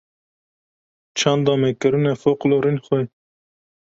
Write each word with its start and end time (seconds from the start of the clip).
çanda 1.17 1.53
me 1.61 1.69
kirine 1.79 2.13
foqlorên 2.21 2.77
xwe. 2.85 2.99